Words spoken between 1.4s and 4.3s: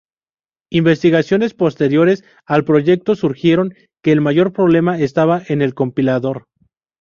posteriores al proyecto sugirieron que el